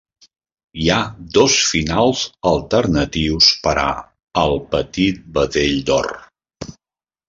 Hi 0.83 0.87
ha 0.93 1.01
dos 1.35 1.57
finals 1.73 2.25
alternatius 2.53 3.53
per 3.69 3.77
a 3.85 3.87
"El 4.47 4.61
petit 4.77 5.25
vedell 5.41 5.81
d'or". 5.93 6.15